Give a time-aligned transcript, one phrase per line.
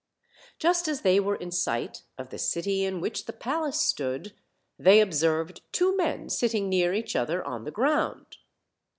[0.57, 4.33] Just as they were in sight of the city in which the palace stood,
[4.79, 8.37] they observed two men sitting near each other on the ground.